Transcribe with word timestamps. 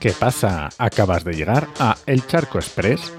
¿Qué 0.00 0.12
pasa? 0.12 0.70
Acabas 0.78 1.24
de 1.24 1.34
llegar 1.34 1.68
a 1.78 1.94
El 2.06 2.26
Charco 2.26 2.56
Express, 2.56 3.12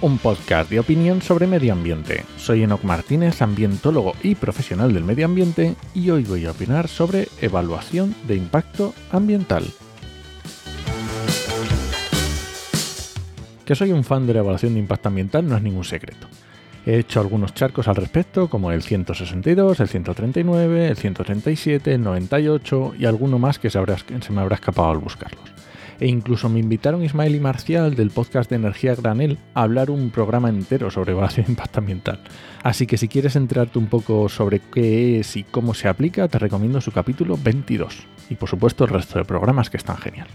un 0.00 0.18
podcast 0.18 0.70
de 0.70 0.78
opinión 0.78 1.20
sobre 1.20 1.48
medio 1.48 1.72
ambiente. 1.72 2.24
Soy 2.36 2.62
Enoc 2.62 2.84
Martínez, 2.84 3.42
ambientólogo 3.42 4.12
y 4.22 4.36
profesional 4.36 4.94
del 4.94 5.02
medio 5.02 5.24
ambiente, 5.24 5.74
y 5.94 6.10
hoy 6.10 6.22
voy 6.22 6.46
a 6.46 6.52
opinar 6.52 6.86
sobre 6.86 7.26
evaluación 7.40 8.14
de 8.28 8.36
impacto 8.36 8.94
ambiental. 9.10 9.64
Que 13.64 13.74
soy 13.74 13.90
un 13.90 14.04
fan 14.04 14.28
de 14.28 14.34
la 14.34 14.40
evaluación 14.40 14.74
de 14.74 14.78
impacto 14.78 15.08
ambiental 15.08 15.48
no 15.48 15.56
es 15.56 15.62
ningún 15.64 15.84
secreto. 15.84 16.28
He 16.86 17.00
hecho 17.00 17.18
algunos 17.18 17.52
charcos 17.52 17.88
al 17.88 17.96
respecto, 17.96 18.48
como 18.48 18.70
el 18.70 18.80
162, 18.80 19.80
el 19.80 19.88
139, 19.88 20.86
el 20.86 20.96
137, 20.96 21.94
el 21.94 22.02
98 22.02 22.94
y 22.96 23.06
alguno 23.06 23.40
más 23.40 23.58
que 23.58 23.70
se, 23.70 23.80
me 23.80 24.40
habrá 24.40 24.54
escapado 24.54 24.90
al 24.90 24.98
buscarlos. 24.98 25.50
E 25.98 26.06
incluso 26.06 26.48
me 26.48 26.60
invitaron 26.60 27.02
Ismael 27.02 27.34
y 27.34 27.40
Marcial 27.40 27.96
del 27.96 28.10
podcast 28.10 28.48
de 28.50 28.56
Energía 28.56 28.94
Granel 28.94 29.36
a 29.54 29.62
hablar 29.62 29.90
un 29.90 30.10
programa 30.10 30.48
entero 30.48 30.88
sobre 30.92 31.10
evaluación 31.10 31.46
de 31.46 31.52
impacto 31.52 31.80
ambiental. 31.80 32.20
Así 32.62 32.86
que 32.86 32.98
si 32.98 33.08
quieres 33.08 33.34
enterarte 33.34 33.80
un 33.80 33.88
poco 33.88 34.28
sobre 34.28 34.60
qué 34.60 35.18
es 35.18 35.36
y 35.36 35.42
cómo 35.42 35.74
se 35.74 35.88
aplica, 35.88 36.28
te 36.28 36.38
recomiendo 36.38 36.80
su 36.80 36.92
capítulo 36.92 37.36
22. 37.36 38.06
Y 38.30 38.36
por 38.36 38.48
supuesto 38.48 38.84
el 38.84 38.90
resto 38.90 39.18
de 39.18 39.24
programas 39.24 39.70
que 39.70 39.76
están 39.76 39.96
genial. 39.96 40.28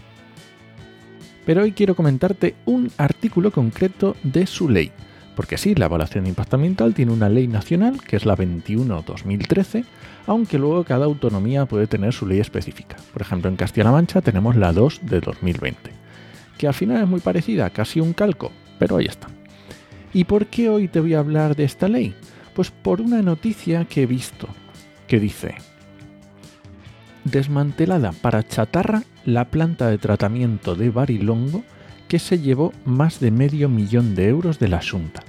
Pero 1.46 1.62
hoy 1.62 1.72
quiero 1.72 1.96
comentarte 1.96 2.56
un 2.66 2.90
artículo 2.98 3.52
concreto 3.52 4.16
de 4.22 4.46
su 4.46 4.68
ley 4.68 4.92
porque 5.34 5.56
sí, 5.56 5.74
la 5.74 5.86
evaluación 5.86 6.24
de 6.24 6.30
impacto 6.30 6.56
ambiental 6.56 6.94
tiene 6.94 7.12
una 7.12 7.28
ley 7.28 7.48
nacional, 7.48 8.00
que 8.02 8.16
es 8.16 8.26
la 8.26 8.36
21-2013, 8.36 9.84
aunque 10.26 10.58
luego 10.58 10.84
cada 10.84 11.06
autonomía 11.06 11.66
puede 11.66 11.86
tener 11.86 12.12
su 12.12 12.26
ley 12.26 12.40
específica. 12.40 12.96
Por 13.12 13.22
ejemplo, 13.22 13.48
en 13.48 13.56
Castilla-La 13.56 13.92
Mancha 13.92 14.20
tenemos 14.20 14.56
la 14.56 14.72
2 14.72 15.00
de 15.04 15.20
2020, 15.20 15.90
que 16.58 16.66
al 16.66 16.74
final 16.74 17.02
es 17.02 17.08
muy 17.08 17.20
parecida, 17.20 17.70
casi 17.70 18.00
un 18.00 18.12
calco, 18.12 18.52
pero 18.78 18.96
ahí 18.96 19.06
está. 19.06 19.28
¿Y 20.12 20.24
por 20.24 20.46
qué 20.46 20.68
hoy 20.68 20.88
te 20.88 21.00
voy 21.00 21.14
a 21.14 21.20
hablar 21.20 21.56
de 21.56 21.64
esta 21.64 21.88
ley? 21.88 22.14
Pues 22.54 22.70
por 22.70 23.00
una 23.00 23.22
noticia 23.22 23.86
que 23.86 24.02
he 24.02 24.06
visto, 24.06 24.48
que 25.06 25.18
dice, 25.18 25.54
desmantelada 27.24 28.12
para 28.12 28.46
chatarra 28.46 29.02
la 29.24 29.46
planta 29.46 29.88
de 29.88 29.98
tratamiento 29.98 30.74
de 30.74 30.90
Barilongo 30.90 31.64
que 32.12 32.18
se 32.18 32.40
llevó 32.40 32.74
más 32.84 33.20
de 33.20 33.30
medio 33.30 33.70
millón 33.70 34.14
de 34.14 34.28
euros 34.28 34.58
de 34.58 34.68
la 34.68 34.76
Asunta. 34.76 35.22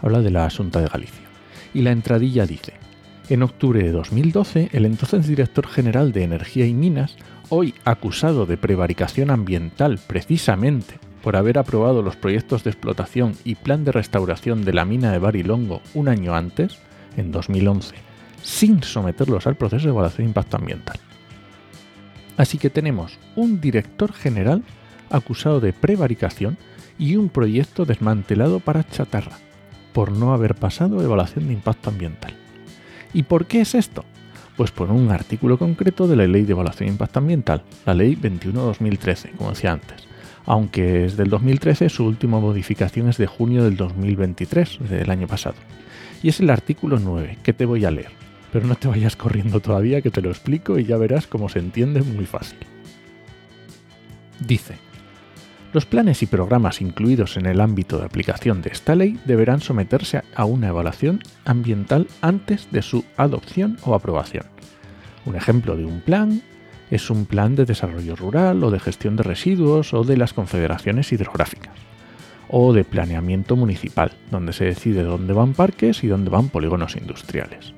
Habla 0.00 0.22
de 0.22 0.30
la 0.30 0.46
Asunta 0.46 0.80
de 0.80 0.88
Galicia. 0.88 1.26
Y 1.74 1.82
la 1.82 1.90
entradilla 1.90 2.46
dice, 2.46 2.72
en 3.28 3.42
octubre 3.42 3.82
de 3.82 3.92
2012, 3.92 4.70
el 4.72 4.86
entonces 4.86 5.26
director 5.26 5.66
general 5.66 6.12
de 6.12 6.22
Energía 6.22 6.64
y 6.64 6.72
Minas, 6.72 7.16
hoy 7.50 7.74
acusado 7.84 8.46
de 8.46 8.56
prevaricación 8.56 9.30
ambiental 9.30 10.00
precisamente 10.06 10.98
por 11.22 11.36
haber 11.36 11.58
aprobado 11.58 12.00
los 12.00 12.16
proyectos 12.16 12.64
de 12.64 12.70
explotación 12.70 13.34
y 13.44 13.56
plan 13.56 13.84
de 13.84 13.92
restauración 13.92 14.64
de 14.64 14.72
la 14.72 14.86
mina 14.86 15.12
de 15.12 15.18
Barilongo 15.18 15.82
un 15.92 16.08
año 16.08 16.34
antes, 16.34 16.78
en 17.18 17.30
2011, 17.30 17.94
sin 18.42 18.82
someterlos 18.82 19.46
al 19.46 19.56
proceso 19.56 19.84
de 19.84 19.90
evaluación 19.90 20.24
de 20.24 20.30
impacto 20.30 20.56
ambiental. 20.56 20.98
Así 22.38 22.56
que 22.56 22.70
tenemos 22.70 23.18
un 23.36 23.60
director 23.60 24.14
general 24.14 24.62
acusado 25.12 25.60
de 25.60 25.72
prevaricación 25.72 26.58
y 26.98 27.16
un 27.16 27.28
proyecto 27.28 27.84
desmantelado 27.84 28.60
para 28.60 28.84
chatarra, 28.84 29.38
por 29.92 30.12
no 30.12 30.32
haber 30.32 30.54
pasado 30.54 31.02
evaluación 31.02 31.46
de 31.46 31.54
impacto 31.54 31.90
ambiental. 31.90 32.34
¿Y 33.14 33.24
por 33.24 33.46
qué 33.46 33.60
es 33.60 33.74
esto? 33.74 34.04
Pues 34.56 34.70
por 34.70 34.90
un 34.90 35.10
artículo 35.10 35.58
concreto 35.58 36.06
de 36.06 36.16
la 36.16 36.26
Ley 36.26 36.42
de 36.42 36.52
Evaluación 36.52 36.86
de 36.86 36.92
Impacto 36.92 37.18
Ambiental, 37.18 37.62
la 37.86 37.94
Ley 37.94 38.16
21-2013, 38.16 39.36
como 39.36 39.50
decía 39.50 39.72
antes. 39.72 40.06
Aunque 40.44 41.04
es 41.04 41.16
del 41.16 41.30
2013, 41.30 41.88
su 41.88 42.04
última 42.04 42.40
modificación 42.40 43.08
es 43.08 43.16
de 43.16 43.26
junio 43.26 43.64
del 43.64 43.76
2023, 43.76 44.78
del 44.88 45.10
año 45.10 45.26
pasado. 45.26 45.56
Y 46.22 46.28
es 46.28 46.40
el 46.40 46.50
artículo 46.50 46.98
9, 46.98 47.38
que 47.42 47.52
te 47.52 47.64
voy 47.64 47.84
a 47.84 47.90
leer. 47.90 48.10
Pero 48.52 48.66
no 48.66 48.74
te 48.74 48.88
vayas 48.88 49.16
corriendo 49.16 49.60
todavía, 49.60 50.02
que 50.02 50.10
te 50.10 50.20
lo 50.20 50.30
explico 50.30 50.78
y 50.78 50.84
ya 50.84 50.96
verás 50.96 51.26
cómo 51.26 51.48
se 51.48 51.58
entiende 51.58 52.02
muy 52.02 52.26
fácil. 52.26 52.58
Dice, 54.40 54.74
los 55.72 55.86
planes 55.86 56.22
y 56.22 56.26
programas 56.26 56.80
incluidos 56.80 57.36
en 57.36 57.46
el 57.46 57.60
ámbito 57.60 57.98
de 57.98 58.04
aplicación 58.04 58.60
de 58.60 58.70
esta 58.70 58.94
ley 58.94 59.18
deberán 59.24 59.60
someterse 59.60 60.22
a 60.34 60.44
una 60.44 60.68
evaluación 60.68 61.20
ambiental 61.44 62.08
antes 62.20 62.68
de 62.70 62.82
su 62.82 63.04
adopción 63.16 63.78
o 63.84 63.94
aprobación. 63.94 64.44
Un 65.24 65.36
ejemplo 65.36 65.76
de 65.76 65.84
un 65.84 66.00
plan 66.00 66.42
es 66.90 67.08
un 67.08 67.24
plan 67.24 67.56
de 67.56 67.64
desarrollo 67.64 68.16
rural 68.16 68.62
o 68.62 68.70
de 68.70 68.80
gestión 68.80 69.16
de 69.16 69.22
residuos 69.22 69.94
o 69.94 70.04
de 70.04 70.18
las 70.18 70.34
confederaciones 70.34 71.10
hidrográficas. 71.12 71.74
O 72.48 72.74
de 72.74 72.84
planeamiento 72.84 73.56
municipal, 73.56 74.12
donde 74.30 74.52
se 74.52 74.66
decide 74.66 75.02
dónde 75.02 75.32
van 75.32 75.54
parques 75.54 76.04
y 76.04 76.08
dónde 76.08 76.28
van 76.28 76.50
polígonos 76.50 76.96
industriales. 76.96 77.72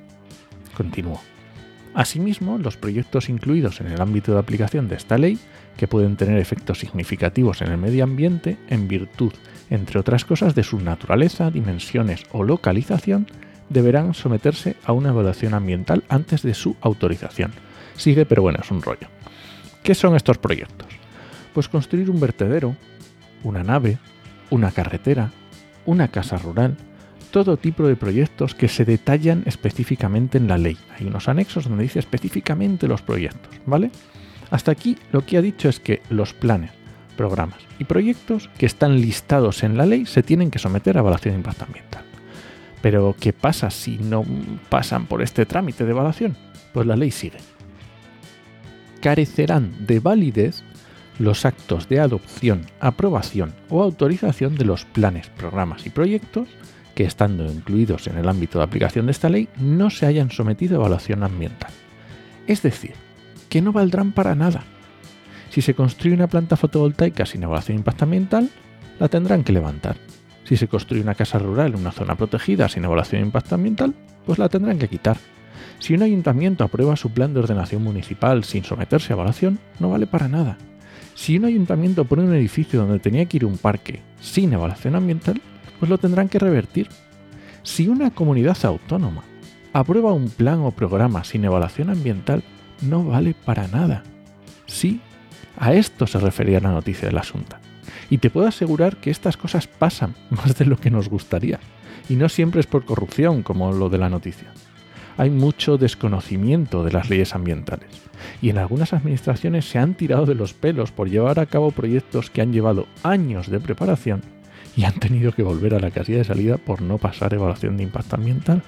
Continúo. 0.75 1.34
Asimismo, 1.95 2.57
los 2.57 2.75
proyectos 2.75 3.29
incluidos 3.29 3.79
en 3.79 3.87
el 3.87 4.01
ámbito 4.01 4.33
de 4.33 4.39
aplicación 4.39 4.89
de 4.89 4.95
esta 4.95 5.17
ley, 5.17 5.39
que 5.77 5.87
pueden 5.87 6.17
tener 6.17 6.37
efectos 6.37 6.79
significativos 6.79 7.61
en 7.61 7.71
el 7.71 7.77
medio 7.77 8.03
ambiente 8.03 8.57
en 8.67 8.89
virtud, 8.89 9.31
entre 9.69 9.99
otras 9.99 10.25
cosas, 10.25 10.55
de 10.55 10.63
su 10.63 10.81
naturaleza, 10.81 11.49
dimensiones 11.49 12.23
o 12.33 12.43
localización, 12.43 13.27
deberán 13.69 14.13
someterse 14.13 14.75
a 14.83 14.91
una 14.91 15.09
evaluación 15.09 15.53
ambiental 15.53 16.03
antes 16.09 16.41
de 16.43 16.53
su 16.53 16.75
autorización. 16.81 17.53
Sigue, 17.95 18.25
pero 18.25 18.41
bueno, 18.41 18.59
es 18.61 18.69
un 18.71 18.81
rollo. 18.81 19.07
¿Qué 19.81 19.95
son 19.95 20.17
estos 20.17 20.37
proyectos? 20.37 20.89
Pues 21.53 21.69
construir 21.69 22.09
un 22.09 22.19
vertedero, 22.19 22.75
una 23.41 23.63
nave, 23.63 23.99
una 24.49 24.71
carretera, 24.71 25.31
una 25.85 26.09
casa 26.09 26.37
rural, 26.37 26.75
todo 27.35 27.57
tipo 27.57 27.85
de 27.85 27.97
proyectos 27.97 28.55
que 28.55 28.69
se 28.69 28.85
detallan 28.85 29.43
específicamente 29.45 30.37
en 30.37 30.47
la 30.47 30.57
ley. 30.57 30.77
Hay 30.97 31.05
unos 31.05 31.27
anexos 31.27 31.65
donde 31.65 31.83
dice 31.83 31.99
específicamente 31.99 32.87
los 32.87 33.01
proyectos, 33.01 33.53
¿vale? 33.65 33.91
Hasta 34.51 34.71
aquí 34.71 34.97
lo 35.11 35.25
que 35.25 35.35
ha 35.35 35.41
dicho 35.41 35.67
es 35.67 35.81
que 35.81 36.01
los 36.09 36.33
planes, 36.33 36.71
programas 37.17 37.59
y 37.77 37.83
proyectos 37.83 38.49
que 38.57 38.65
están 38.65 39.01
listados 39.01 39.63
en 39.63 39.75
la 39.75 39.85
ley 39.85 40.05
se 40.05 40.23
tienen 40.23 40.49
que 40.49 40.59
someter 40.59 40.95
a 40.95 41.01
evaluación 41.01 41.33
de 41.33 41.39
impacto 41.39 41.65
ambiental. 41.65 42.05
Pero 42.81 43.13
¿qué 43.19 43.33
pasa 43.33 43.69
si 43.69 43.97
no 43.97 44.23
pasan 44.69 45.05
por 45.05 45.21
este 45.21 45.45
trámite 45.45 45.83
de 45.83 45.91
evaluación? 45.91 46.37
Pues 46.71 46.87
la 46.87 46.95
ley 46.95 47.11
sigue. 47.11 47.39
Carecerán 49.01 49.85
de 49.85 49.99
validez 49.99 50.63
los 51.19 51.43
actos 51.43 51.89
de 51.89 51.99
adopción, 51.99 52.61
aprobación 52.79 53.53
o 53.67 53.83
autorización 53.83 54.55
de 54.55 54.63
los 54.63 54.85
planes, 54.85 55.27
programas 55.31 55.85
y 55.85 55.89
proyectos 55.89 56.47
que 56.95 57.03
estando 57.03 57.45
incluidos 57.45 58.07
en 58.07 58.17
el 58.17 58.27
ámbito 58.27 58.57
de 58.57 58.63
aplicación 58.63 59.05
de 59.05 59.11
esta 59.11 59.29
ley 59.29 59.49
no 59.57 59.89
se 59.89 60.05
hayan 60.05 60.31
sometido 60.31 60.75
a 60.75 60.79
evaluación 60.79 61.23
ambiental. 61.23 61.71
Es 62.47 62.63
decir, 62.63 62.93
que 63.49 63.61
no 63.61 63.71
valdrán 63.71 64.13
para 64.13 64.33
nada. 64.33 64.63
Si 65.49 65.61
se 65.61 65.75
construye 65.75 66.15
una 66.15 66.27
planta 66.27 66.55
fotovoltaica 66.55 67.25
sin 67.25 67.43
evaluación 67.43 67.75
de 67.75 67.81
impacto 67.81 68.05
ambiental, 68.05 68.49
la 68.99 69.09
tendrán 69.09 69.43
que 69.43 69.53
levantar. 69.53 69.97
Si 70.45 70.57
se 70.57 70.67
construye 70.67 71.01
una 71.01 71.15
casa 71.15 71.39
rural 71.39 71.73
en 71.73 71.79
una 71.79 71.91
zona 71.91 72.15
protegida 72.15 72.69
sin 72.69 72.85
evaluación 72.85 73.21
de 73.21 73.27
impacto 73.27 73.55
ambiental, 73.55 73.93
pues 74.25 74.39
la 74.39 74.49
tendrán 74.49 74.79
que 74.79 74.87
quitar. 74.87 75.17
Si 75.79 75.93
un 75.93 76.03
ayuntamiento 76.03 76.63
aprueba 76.63 76.95
su 76.95 77.09
plan 77.11 77.33
de 77.33 77.39
ordenación 77.41 77.83
municipal 77.83 78.43
sin 78.43 78.63
someterse 78.63 79.11
a 79.11 79.15
evaluación, 79.15 79.59
no 79.79 79.89
vale 79.89 80.07
para 80.07 80.27
nada. 80.27 80.57
Si 81.13 81.37
un 81.37 81.45
ayuntamiento 81.45 82.05
pone 82.05 82.23
un 82.23 82.33
edificio 82.33 82.81
donde 82.81 82.99
tenía 82.99 83.25
que 83.25 83.37
ir 83.37 83.45
un 83.45 83.57
parque 83.57 84.01
sin 84.19 84.53
evaluación 84.53 84.95
ambiental, 84.95 85.41
pues 85.85 85.91
lo 85.91 85.97
tendrán 85.99 86.29
que 86.29 86.39
revertir. 86.39 86.89
Si 87.61 87.87
una 87.87 88.09
comunidad 88.09 88.57
autónoma 88.65 89.23
aprueba 89.71 90.13
un 90.13 90.29
plan 90.29 90.61
o 90.61 90.71
programa 90.71 91.23
sin 91.23 91.45
evaluación 91.45 91.91
ambiental, 91.91 92.41
no 92.81 93.05
vale 93.05 93.35
para 93.45 93.67
nada. 93.67 94.01
Sí, 94.65 94.99
a 95.59 95.73
esto 95.73 96.07
se 96.07 96.17
refería 96.17 96.59
la 96.59 96.71
noticia 96.71 97.07
del 97.07 97.19
asunto. 97.19 97.57
Y 98.09 98.17
te 98.17 98.31
puedo 98.31 98.47
asegurar 98.47 98.97
que 98.97 99.11
estas 99.11 99.37
cosas 99.37 99.67
pasan 99.67 100.15
más 100.31 100.57
de 100.57 100.65
lo 100.65 100.77
que 100.77 100.89
nos 100.89 101.07
gustaría. 101.07 101.59
Y 102.09 102.15
no 102.15 102.29
siempre 102.29 102.61
es 102.61 102.67
por 102.67 102.83
corrupción, 102.83 103.43
como 103.43 103.71
lo 103.71 103.89
de 103.89 103.99
la 103.99 104.09
noticia. 104.09 104.51
Hay 105.17 105.29
mucho 105.29 105.77
desconocimiento 105.77 106.83
de 106.83 106.93
las 106.93 107.11
leyes 107.11 107.35
ambientales. 107.35 107.89
Y 108.41 108.49
en 108.49 108.57
algunas 108.57 108.91
administraciones 108.91 109.69
se 109.69 109.77
han 109.77 109.93
tirado 109.93 110.25
de 110.25 110.33
los 110.33 110.55
pelos 110.55 110.91
por 110.91 111.11
llevar 111.11 111.39
a 111.39 111.45
cabo 111.45 111.69
proyectos 111.69 112.31
que 112.31 112.41
han 112.41 112.53
llevado 112.53 112.87
años 113.03 113.51
de 113.51 113.59
preparación 113.59 114.34
y 114.75 114.83
han 114.83 114.93
tenido 114.93 115.31
que 115.31 115.43
volver 115.43 115.73
a 115.73 115.79
la 115.79 115.91
casilla 115.91 116.19
de 116.19 116.23
salida 116.25 116.57
por 116.57 116.81
no 116.81 116.97
pasar 116.97 117.33
evaluación 117.33 117.77
de 117.77 117.83
impacto 117.83 118.15
ambiental. 118.15 118.63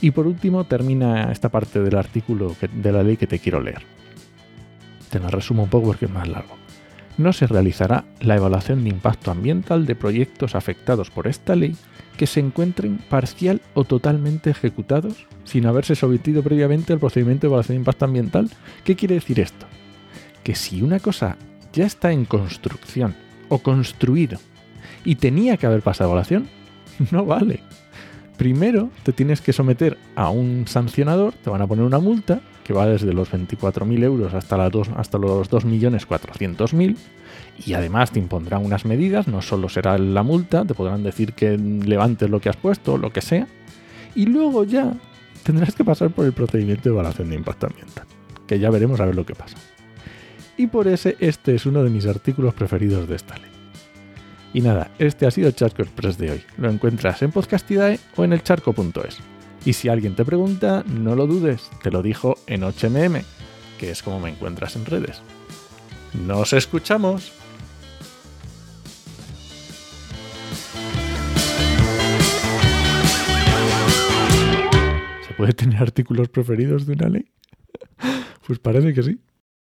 Y 0.00 0.10
por 0.10 0.26
último 0.26 0.64
termina 0.64 1.30
esta 1.32 1.48
parte 1.48 1.80
del 1.80 1.96
artículo 1.96 2.54
de 2.72 2.92
la 2.92 3.02
ley 3.02 3.16
que 3.16 3.26
te 3.26 3.38
quiero 3.38 3.60
leer. 3.60 3.82
Te 5.10 5.20
la 5.20 5.28
resumo 5.28 5.64
un 5.64 5.68
poco 5.68 5.88
porque 5.88 6.06
es 6.06 6.10
más 6.10 6.28
largo. 6.28 6.56
No 7.18 7.32
se 7.32 7.46
realizará 7.46 8.04
la 8.20 8.36
evaluación 8.36 8.82
de 8.82 8.90
impacto 8.90 9.30
ambiental 9.30 9.86
de 9.86 9.94
proyectos 9.94 10.54
afectados 10.54 11.10
por 11.10 11.26
esta 11.26 11.54
ley 11.54 11.76
que 12.16 12.26
se 12.26 12.40
encuentren 12.40 12.98
parcial 12.98 13.60
o 13.74 13.84
totalmente 13.84 14.50
ejecutados 14.50 15.26
sin 15.44 15.66
haberse 15.66 15.94
sometido 15.94 16.42
previamente 16.42 16.92
al 16.92 16.98
procedimiento 16.98 17.42
de 17.42 17.48
evaluación 17.48 17.76
de 17.76 17.80
impacto 17.80 18.04
ambiental. 18.06 18.50
¿Qué 18.84 18.96
quiere 18.96 19.16
decir 19.16 19.40
esto? 19.40 19.66
Que 20.42 20.54
si 20.54 20.82
una 20.82 21.00
cosa 21.00 21.36
ya 21.72 21.84
está 21.84 22.12
en 22.12 22.24
construcción 22.24 23.14
o 23.48 23.58
construido 23.58 24.38
y 25.04 25.16
tenía 25.16 25.56
que 25.56 25.66
haber 25.66 25.82
pasado 25.82 26.10
evaluación, 26.10 26.48
no 27.10 27.24
vale. 27.24 27.60
Primero 28.36 28.90
te 29.02 29.12
tienes 29.12 29.40
que 29.40 29.52
someter 29.52 29.98
a 30.16 30.30
un 30.30 30.66
sancionador, 30.66 31.34
te 31.34 31.50
van 31.50 31.62
a 31.62 31.66
poner 31.66 31.84
una 31.84 31.98
multa 31.98 32.40
que 32.64 32.72
va 32.72 32.86
desde 32.86 33.12
los 33.12 33.30
24.000 33.30 34.02
euros 34.04 34.34
hasta, 34.34 34.56
la 34.56 34.70
dos, 34.70 34.88
hasta 34.96 35.18
los 35.18 35.50
2.400.000 35.50 36.96
y 37.66 37.74
además 37.74 38.10
te 38.10 38.18
impondrán 38.18 38.64
unas 38.64 38.84
medidas, 38.84 39.28
no 39.28 39.42
solo 39.42 39.68
será 39.68 39.98
la 39.98 40.22
multa, 40.22 40.64
te 40.64 40.74
podrán 40.74 41.02
decir 41.02 41.34
que 41.34 41.56
levantes 41.56 42.30
lo 42.30 42.40
que 42.40 42.48
has 42.48 42.56
puesto, 42.56 42.96
lo 42.96 43.12
que 43.12 43.20
sea, 43.20 43.46
y 44.14 44.26
luego 44.26 44.64
ya 44.64 44.94
tendrás 45.42 45.74
que 45.74 45.84
pasar 45.84 46.10
por 46.10 46.24
el 46.24 46.32
procedimiento 46.32 46.84
de 46.84 46.90
evaluación 46.90 47.30
de 47.30 47.36
impacto 47.36 47.66
ambiental, 47.66 48.06
que 48.46 48.58
ya 48.58 48.70
veremos 48.70 49.00
a 49.00 49.06
ver 49.06 49.14
lo 49.14 49.26
que 49.26 49.34
pasa. 49.34 49.56
Y 50.56 50.66
por 50.66 50.86
ese 50.88 51.16
este 51.20 51.54
es 51.54 51.66
uno 51.66 51.82
de 51.82 51.90
mis 51.90 52.06
artículos 52.06 52.54
preferidos 52.54 53.08
de 53.08 53.16
esta 53.16 53.36
ley. 53.36 53.51
Y 54.54 54.60
nada, 54.60 54.90
este 54.98 55.26
ha 55.26 55.30
sido 55.30 55.50
Charco 55.50 55.82
Express 55.82 56.18
de 56.18 56.30
hoy. 56.30 56.42
Lo 56.58 56.68
encuentras 56.70 57.22
en 57.22 57.32
Podcastidae 57.32 57.98
o 58.16 58.24
en 58.24 58.34
elcharco.es. 58.34 59.18
Y 59.64 59.72
si 59.72 59.88
alguien 59.88 60.14
te 60.14 60.24
pregunta, 60.24 60.84
no 60.86 61.14
lo 61.14 61.26
dudes, 61.26 61.70
te 61.82 61.90
lo 61.90 62.02
dijo 62.02 62.36
en 62.46 62.62
8mm, 62.62 63.22
que 63.78 63.90
es 63.90 64.02
como 64.02 64.20
me 64.20 64.30
encuentras 64.30 64.76
en 64.76 64.84
redes. 64.84 65.22
¡Nos 66.26 66.52
escuchamos! 66.52 67.32
¿Se 75.26 75.34
puede 75.34 75.54
tener 75.54 75.80
artículos 75.80 76.28
preferidos 76.28 76.86
de 76.86 76.92
una 76.92 77.08
ley? 77.08 77.24
Pues 78.44 78.58
parece 78.58 78.92
que 78.92 79.04
sí. 79.04 79.20